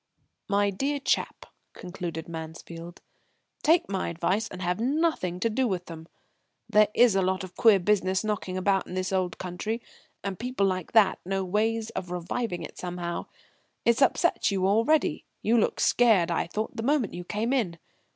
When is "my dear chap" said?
0.49-1.45